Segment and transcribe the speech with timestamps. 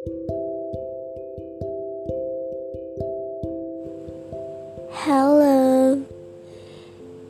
[0.00, 0.16] Halo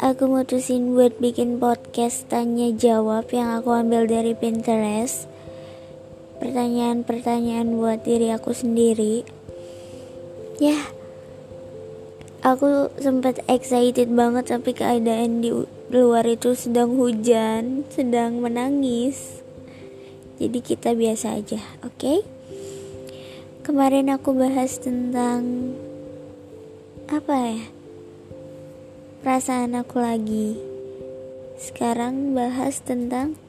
[0.00, 5.28] Aku mutusin buat bikin podcast tanya jawab yang aku ambil dari Pinterest
[6.40, 9.28] Pertanyaan-pertanyaan buat diri aku sendiri
[10.56, 10.88] Ya
[12.40, 15.52] Aku sempat excited banget tapi keadaan di
[15.92, 19.44] luar itu sedang hujan Sedang menangis
[20.40, 22.00] Jadi kita biasa aja, oke?
[22.00, 22.33] Okay?
[23.64, 25.72] Kemarin aku bahas tentang
[27.08, 27.64] apa ya?
[29.24, 30.60] Perasaan aku lagi.
[31.56, 33.40] Sekarang bahas tentang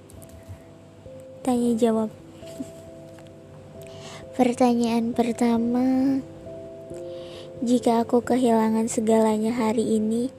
[1.43, 2.15] tanya jawab.
[4.39, 6.23] Pertanyaan pertama
[7.59, 10.31] jika aku kehilangan segalanya hari ini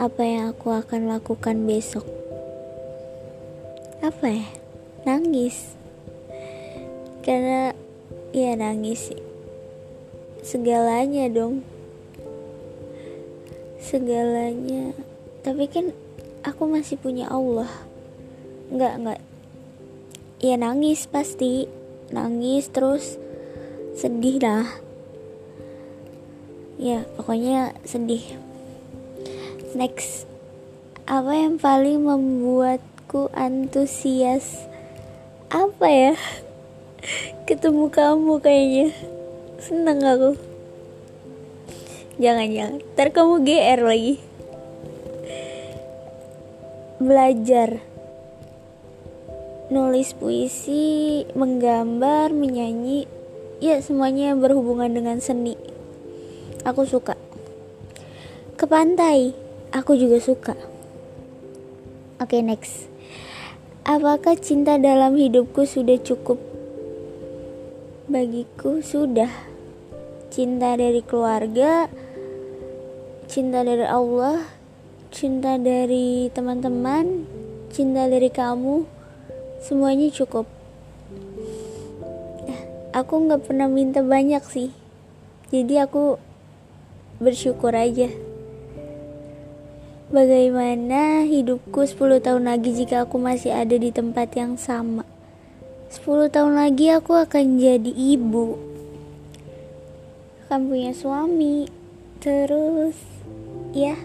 [0.00, 2.08] apa yang aku akan lakukan besok?
[4.00, 4.48] Apa ya?
[5.04, 5.76] Nangis.
[7.20, 7.76] Karena
[8.32, 9.12] ya nangis.
[10.44, 11.64] Segalanya dong.
[13.80, 14.92] Segalanya.
[15.44, 15.92] Tapi kan
[16.44, 17.70] aku masih punya Allah.
[18.72, 19.20] Nggak nggak.
[20.42, 21.68] Ya nangis pasti.
[22.08, 23.20] Nangis terus
[23.98, 24.64] sedih lah
[26.78, 28.22] ya pokoknya sedih.
[29.74, 30.24] Next.
[31.04, 34.64] Apa yang paling membuatku antusias?
[35.50, 36.14] Apa ya
[37.48, 38.88] ketemu kamu kayaknya.
[39.58, 40.30] Seneng aku.
[42.18, 42.80] Jangan jangan.
[42.94, 44.14] Ntar kamu GR lagi.
[46.98, 47.78] Belajar.
[49.70, 53.06] Nulis puisi menggambar menyanyi.
[53.58, 55.58] Ya semuanya berhubungan dengan seni.
[56.66, 57.14] Aku suka.
[58.58, 59.34] Ke pantai
[59.70, 60.54] aku juga suka.
[62.18, 62.90] Oke okay, next.
[63.86, 66.47] Apakah cinta dalam hidupku sudah cukup
[68.08, 69.30] bagiku sudah
[70.32, 71.86] cinta dari keluarga
[73.28, 74.40] cinta dari Allah,
[75.12, 77.28] cinta dari teman-teman,
[77.68, 78.88] cinta dari kamu,
[79.60, 80.48] semuanya cukup.
[82.96, 84.72] Aku nggak pernah minta banyak sih,
[85.52, 86.16] jadi aku
[87.20, 88.08] bersyukur aja.
[90.08, 95.04] Bagaimana hidupku 10 tahun lagi jika aku masih ada di tempat yang sama?
[95.88, 98.60] 10 tahun lagi aku akan jadi ibu.
[100.44, 101.64] Akan punya suami.
[102.20, 102.92] Terus
[103.72, 103.96] ya.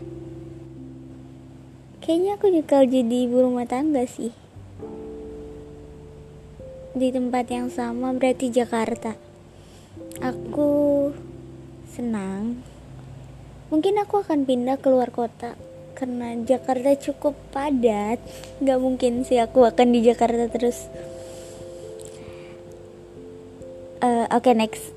[2.00, 4.32] Kayaknya aku juga jadi ibu rumah tangga sih.
[6.96, 9.20] Di tempat yang sama berarti Jakarta.
[10.24, 11.12] Aku
[11.92, 12.64] senang.
[13.76, 15.60] Mungkin aku akan pindah keluar kota.
[16.00, 18.24] Karena Jakarta cukup padat.
[18.64, 20.88] Nggak mungkin sih aku akan di Jakarta terus
[24.04, 24.92] uh, oke okay, next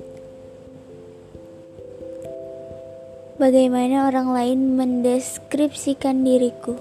[3.36, 6.72] Bagaimana orang lain mendeskripsikan diriku?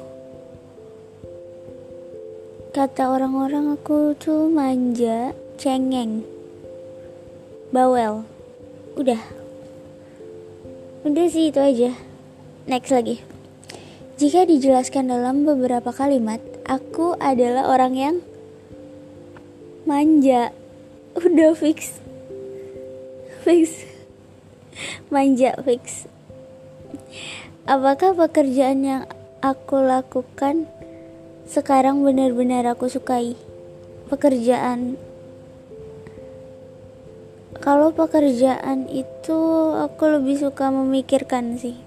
[2.72, 6.24] Kata orang-orang aku tuh manja, cengeng,
[7.75, 8.24] bawel.
[8.96, 9.19] Udah.
[11.03, 11.91] Udah sih itu aja.
[12.72, 13.19] Next lagi.
[14.16, 18.16] Jika dijelaskan dalam beberapa kalimat, aku adalah orang yang
[19.84, 20.56] manja.
[21.19, 22.00] Udah fix.
[23.45, 23.85] Fix.
[25.13, 26.09] Manja fix
[27.69, 29.03] Apakah pekerjaan yang
[29.38, 30.66] aku lakukan
[31.45, 33.38] sekarang benar-benar aku sukai?
[34.09, 34.97] Pekerjaan
[37.61, 39.39] kalau pekerjaan itu
[39.78, 41.78] aku lebih suka memikirkan sih.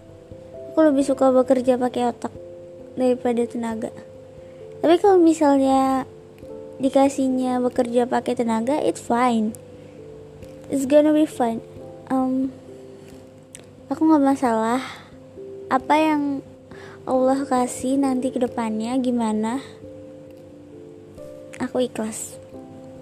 [0.70, 2.34] Aku lebih suka bekerja pakai otak
[2.94, 3.90] daripada tenaga.
[4.78, 6.06] Tapi kalau misalnya
[6.78, 9.54] dikasihnya bekerja pakai tenaga, it's fine.
[10.68, 11.64] It's gonna be fun.
[12.12, 12.52] Um,
[13.88, 14.84] aku nggak masalah.
[15.72, 16.44] Apa yang
[17.08, 19.64] Allah kasih nanti ke depannya gimana?
[21.56, 22.36] Aku ikhlas.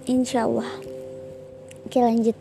[0.07, 0.67] Insya Allah
[1.87, 2.37] oke lanjut.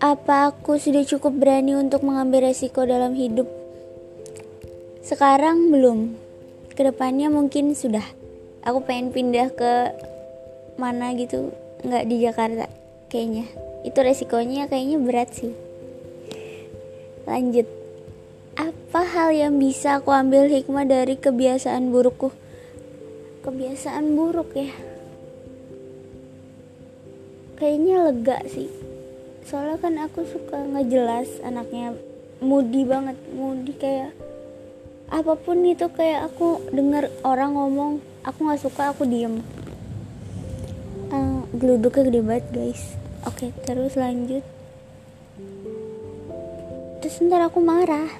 [0.00, 3.48] Apa aku sudah cukup berani untuk mengambil resiko dalam hidup?
[5.00, 6.12] Sekarang belum.
[6.76, 8.04] Ke depannya mungkin sudah.
[8.64, 9.72] Aku pengen pindah ke
[10.80, 11.52] mana gitu
[11.82, 12.66] nggak di Jakarta
[13.10, 13.46] kayaknya.
[13.82, 15.52] Itu resikonya kayaknya berat sih.
[17.26, 17.66] Lanjut.
[18.52, 22.28] Apa hal yang bisa aku ambil hikmah dari kebiasaan burukku?
[23.42, 24.68] Kebiasaan buruk ya?
[27.56, 28.68] Kayaknya lega sih.
[29.48, 31.96] Soalnya kan aku suka ngejelas anaknya.
[32.42, 34.12] Moody banget moody kayak
[35.12, 39.44] apa pun itu kayak aku dengar orang ngomong aku nggak suka aku diem
[41.62, 42.82] geluduknya gede banget guys.
[43.22, 44.42] Oke terus lanjut.
[46.98, 48.10] Terus ntar aku marah.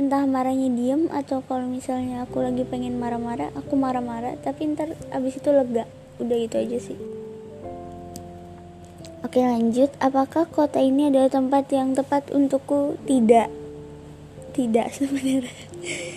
[0.00, 4.40] Entah marahnya diem atau kalau misalnya aku lagi pengen marah-marah aku marah-marah.
[4.40, 5.84] Tapi ntar abis itu lega.
[6.16, 6.98] Udah gitu aja sih.
[9.24, 13.00] Oke lanjut, apakah kota ini adalah tempat yang tepat untukku?
[13.08, 13.48] Tidak,
[14.52, 15.64] tidak sebenarnya.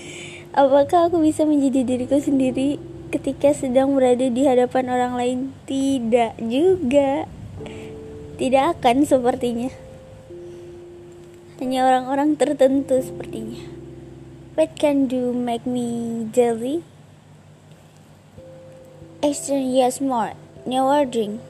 [0.62, 5.40] Apakah aku bisa menjadi diriku sendiri ketika sedang berada di hadapan orang lain?
[5.68, 7.26] Tidak juga,
[8.36, 9.72] tidak akan sepertinya.
[11.60, 13.64] Hanya orang-orang tertentu sepertinya.
[14.54, 16.86] What can do make me jelly?
[19.24, 21.42] Extra yes more, no drink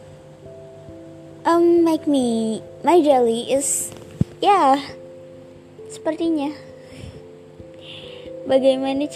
[1.48, 3.95] um make me my jelly is
[4.44, 4.75] ya yeah,
[5.88, 6.51] sepertinya
[8.44, 9.07] bagaimana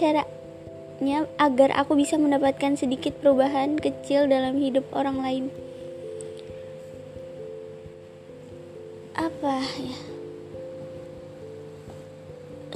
[1.42, 5.46] agar aku bisa mendapatkan sedikit perubahan kecil dalam hidup orang lain.
[9.18, 9.98] Apa ya?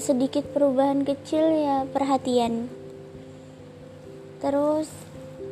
[0.01, 2.65] Sedikit perubahan kecil ya perhatian.
[4.41, 4.89] Terus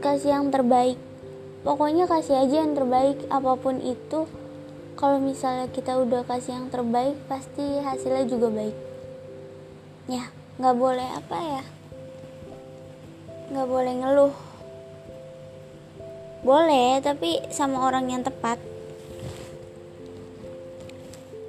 [0.01, 0.97] kasih yang terbaik.
[1.61, 4.25] Pokoknya kasih aja yang terbaik apa pun itu.
[4.97, 8.77] Kalau misalnya kita udah kasih yang terbaik pasti hasilnya juga baik.
[10.09, 11.63] Ya nggak boleh apa ya
[13.53, 14.35] nggak boleh ngeluh.
[16.41, 18.57] Boleh tapi sama orang yang tepat.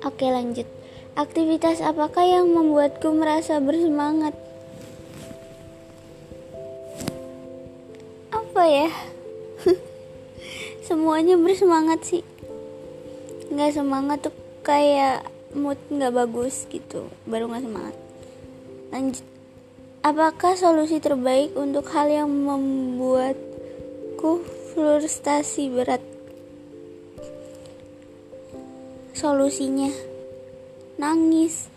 [0.05, 0.69] Oke lanjut.
[1.17, 4.37] Aktivitas apakah yang membuatku merasa bersemangat?
[8.29, 8.93] Apa ya?
[10.87, 12.23] Semuanya bersemangat sih.
[13.49, 15.25] Nggak semangat tuh kayak
[15.57, 17.09] mood nggak bagus gitu.
[17.25, 17.97] Baru nggak semangat.
[18.93, 19.25] Lanjut
[20.05, 24.45] apakah solusi terbaik untuk hal yang membuatku
[24.77, 26.05] frustasi berat?
[29.17, 29.89] Solusinya
[31.01, 31.73] nangis.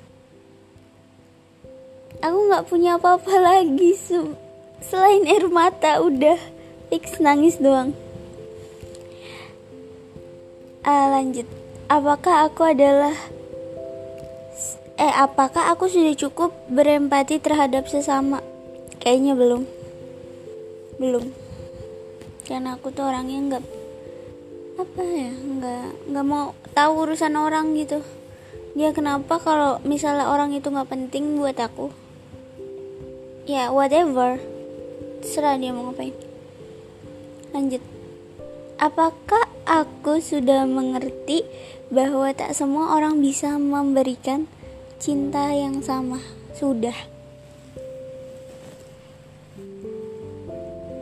[2.20, 3.96] Aku nggak punya apa-apa lagi
[4.84, 6.36] selain air mata udah
[6.92, 7.96] fix nangis doang.
[10.84, 11.48] Uh, lanjut.
[11.88, 13.16] Apakah aku adalah
[14.98, 18.42] eh apakah aku sudah cukup berempati terhadap sesama?
[18.98, 19.62] Kayaknya belum.
[20.98, 21.26] Belum.
[22.50, 23.64] Karena aku tuh orangnya nggak
[24.78, 28.02] apa ya nggak nggak mau tahu urusan orang gitu.
[28.74, 31.94] Dia kenapa kalau misalnya orang itu nggak penting buat aku?
[33.46, 34.42] Ya whatever.
[35.22, 36.14] Serah dia mau ngapain.
[37.54, 37.82] Lanjut.
[38.82, 41.46] Apakah aku sudah mengerti
[41.90, 44.46] bahwa tak semua orang bisa memberikan
[44.98, 46.18] cinta yang sama?
[46.58, 46.98] Sudah.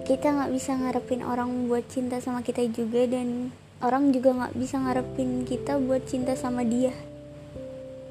[0.06, 4.78] Kita nggak bisa ngarepin orang buat cinta sama kita juga dan orang juga nggak bisa
[4.84, 6.94] ngarepin kita buat cinta sama dia.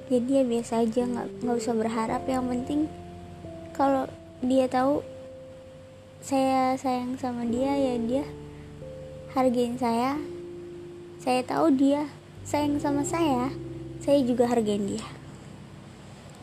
[0.09, 2.23] Jadi ya biasa aja nggak nggak usah berharap.
[2.27, 2.81] Yang penting
[3.77, 4.09] kalau
[4.41, 5.05] dia tahu
[6.25, 8.25] saya sayang sama dia ya dia
[9.37, 10.17] hargain saya
[11.21, 12.09] saya tahu dia
[12.49, 13.53] sayang sama saya
[14.01, 15.05] saya juga hargain dia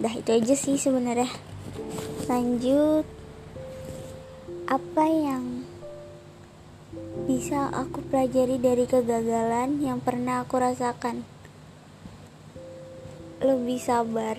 [0.01, 1.29] dah itu aja sih sebenarnya.
[2.25, 3.05] Lanjut.
[4.65, 5.61] Apa yang
[7.29, 11.21] bisa aku pelajari dari kegagalan yang pernah aku rasakan?
[13.45, 14.37] Lebih sabar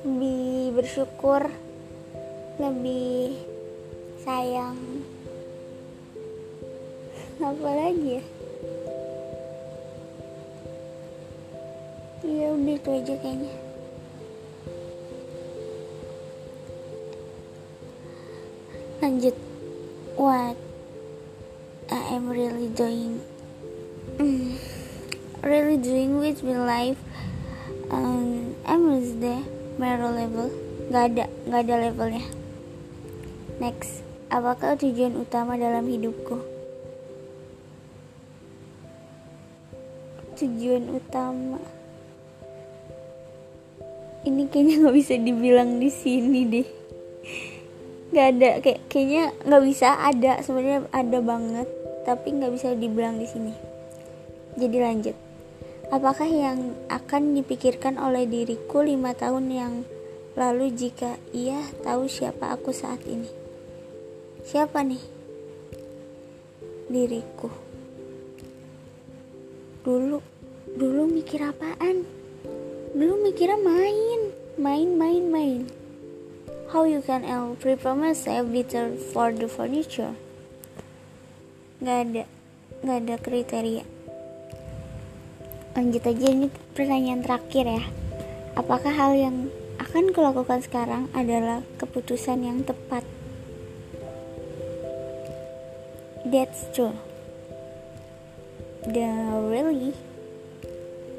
[0.00, 1.50] lebih bersyukur
[2.56, 3.36] lebih
[4.22, 4.78] sayang.
[7.40, 8.24] Apa lagi ya?
[12.20, 13.69] Iya udah itu aja kayaknya
[19.00, 19.32] lanjut.
[20.20, 20.56] What?
[21.90, 23.24] I am really doing
[24.20, 24.54] mm,
[25.40, 27.00] really doing with my life.
[27.88, 28.86] Um, I'm
[29.18, 29.40] the
[29.80, 30.52] Mero level.
[30.92, 32.24] Nggak ada nggak ada levelnya.
[33.56, 34.04] Next.
[34.30, 36.38] Apakah tujuan utama dalam hidupku?
[40.38, 41.58] Tujuan utama.
[44.22, 46.79] Ini kayaknya nggak bisa dibilang di sini deh
[48.10, 51.68] nggak ada kayak kayaknya nggak bisa ada sebenarnya ada banget
[52.02, 53.54] tapi nggak bisa dibilang di sini.
[54.58, 55.16] Jadi lanjut.
[55.90, 59.72] Apakah yang akan dipikirkan oleh diriku lima tahun yang
[60.38, 63.26] lalu jika ia tahu siapa aku saat ini?
[64.46, 65.02] Siapa nih?
[66.90, 67.50] Diriku.
[69.82, 70.18] Dulu
[70.78, 72.06] dulu mikir apaan?
[72.94, 74.20] Belum mikirnya main
[74.58, 75.79] main main main
[76.70, 77.26] how you can
[77.58, 80.14] prepare myself better for the furniture.
[81.82, 82.22] Nggak ada
[82.86, 83.84] nggak ada kriteria.
[85.74, 86.46] Lanjut aja ini
[86.78, 87.82] pertanyaan terakhir ya.
[88.54, 89.50] Apakah hal yang
[89.82, 93.02] akan kulakukan sekarang adalah keputusan yang tepat?
[96.22, 96.94] That's true.
[98.86, 99.10] The
[99.50, 99.98] really?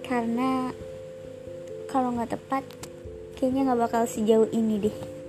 [0.08, 0.72] Karena
[1.92, 2.64] kalau nggak tepat
[3.36, 5.21] kayaknya nggak bakal sejauh ini deh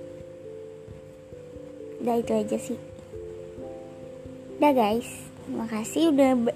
[2.03, 2.79] udah itu aja sih.
[4.59, 5.07] Udah guys.
[5.47, 6.51] Makasih udah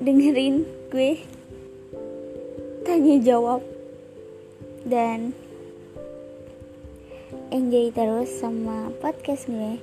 [0.00, 1.20] dengerin gue
[2.84, 3.60] tanya jawab
[4.84, 5.36] dan
[7.52, 9.76] enjoy terus sama podcast gue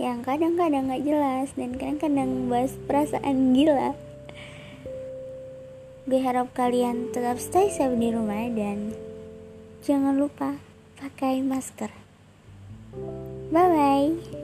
[0.00, 3.92] yang kadang-kadang gak jelas dan kadang-kadang bahas perasaan gila.
[6.08, 8.96] Gue harap kalian tetap stay safe di rumah dan
[9.84, 10.56] jangan lupa
[10.96, 11.92] pakai masker.
[13.52, 14.41] Bye bye